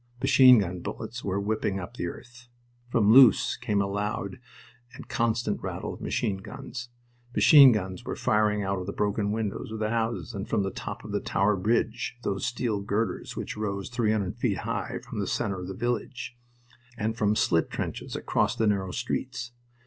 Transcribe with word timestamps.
Machine 0.19 0.57
gun 0.57 0.79
bullets 0.79 1.23
were 1.23 1.39
whipping 1.39 1.79
up 1.79 1.95
the 1.95 2.07
earth. 2.07 2.47
From 2.89 3.11
Loos 3.13 3.55
came 3.61 3.83
a 3.83 3.87
loud 3.87 4.39
and 4.95 5.07
constant 5.07 5.61
rattle 5.61 5.93
of 5.93 6.01
machine 6.01 6.37
guns. 6.37 6.89
Machine 7.35 7.71
guns 7.71 8.03
were 8.03 8.15
firing 8.15 8.63
out 8.63 8.79
of 8.79 8.87
the 8.87 8.93
broken 8.93 9.31
windows 9.31 9.71
of 9.71 9.77
the 9.77 9.91
houses 9.91 10.33
and 10.33 10.49
from 10.49 10.63
the 10.63 10.71
top 10.71 11.05
of 11.05 11.11
the 11.11 11.19
"Tower 11.19 11.55
Bridge," 11.55 12.17
those 12.23 12.47
steel 12.47 12.81
girders 12.81 13.37
which 13.37 13.55
rose 13.55 13.89
three 13.89 14.11
hundred 14.11 14.37
feet 14.37 14.57
high 14.65 14.97
from 15.07 15.19
the 15.19 15.27
center 15.27 15.59
of 15.59 15.67
the 15.67 15.75
village, 15.75 16.35
and 16.97 17.15
from 17.15 17.35
slit 17.35 17.69
trenches 17.69 18.15
across 18.15 18.55
the 18.55 18.65
narrow 18.65 18.89
streets. 18.89 19.51